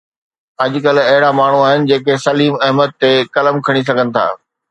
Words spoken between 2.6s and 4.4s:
احمد تي قلم کڻي سگهن ٿا.